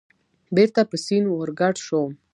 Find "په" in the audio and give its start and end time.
0.89-0.95